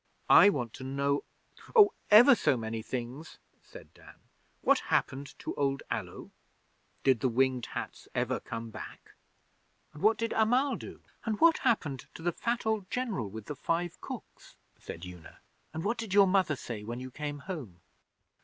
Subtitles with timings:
[0.31, 1.23] 'I want to know,
[1.75, 4.15] oh, ever so many things,' said Dan.
[4.63, 6.31] 'What happened to old Allo?
[7.03, 9.13] Did the Winged Hats ever come back?
[9.93, 13.55] And what did Amal do?' 'And what happened to the fat old General with the
[13.55, 15.37] five cooks?' said Una.
[15.71, 17.79] 'And what did your Mother say when you came home?